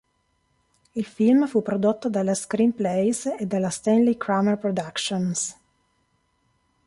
Il 0.95 1.05
film 1.05 1.45
fu 1.47 1.61
prodotto 1.61 2.09
dalla 2.09 2.33
Screen 2.33 2.73
Plays 2.73 3.35
e 3.37 3.45
dalla 3.45 3.69
Stanley 3.69 4.17
Kramer 4.17 4.57
Productions. 4.57 5.55